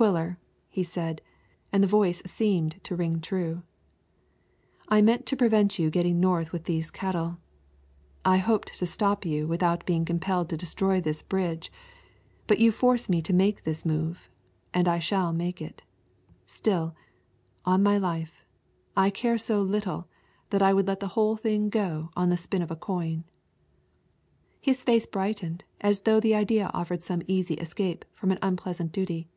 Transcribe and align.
"Quiller," 0.00 0.38
he 0.70 0.82
said, 0.82 1.20
and 1.70 1.82
the 1.84 1.86
voice 1.86 2.22
seemed 2.24 2.82
to 2.84 2.96
ring 2.96 3.20
true, 3.20 3.62
"I 4.88 5.02
meant 5.02 5.26
to 5.26 5.36
prevent 5.36 5.78
your 5.78 5.90
getting 5.90 6.18
north 6.18 6.52
with 6.54 6.64
these 6.64 6.90
cattle. 6.90 7.36
I 8.24 8.38
hoped 8.38 8.78
to 8.78 8.86
stop 8.86 9.26
you 9.26 9.46
without 9.46 9.84
being 9.84 10.06
compelled 10.06 10.48
to 10.48 10.56
destroy 10.56 11.02
this 11.02 11.20
bridge, 11.20 11.70
but 12.46 12.58
you 12.58 12.72
force 12.72 13.10
me 13.10 13.20
to 13.20 13.34
make 13.34 13.64
this 13.64 13.84
move, 13.84 14.30
and 14.72 14.88
I 14.88 15.00
shall 15.00 15.34
make 15.34 15.60
it. 15.60 15.82
Still, 16.46 16.94
on 17.66 17.82
my 17.82 17.98
life, 17.98 18.42
I 18.96 19.10
care 19.10 19.36
so 19.36 19.60
little 19.60 20.08
that 20.48 20.62
I 20.62 20.72
would 20.72 20.86
let 20.86 21.00
the 21.00 21.08
whole 21.08 21.36
thing 21.36 21.68
go 21.68 22.08
on 22.16 22.30
the 22.30 22.38
spin 22.38 22.62
of 22.62 22.70
a 22.70 22.76
coin." 22.76 23.24
His 24.62 24.82
face 24.82 25.04
brightened 25.04 25.64
as 25.82 26.00
though 26.00 26.20
the 26.20 26.34
idea 26.34 26.70
offered 26.72 27.04
some 27.04 27.20
easy 27.28 27.56
escape 27.56 28.06
from 28.14 28.30
an 28.30 28.38
unpleasant 28.40 28.92
duty. 28.92 29.28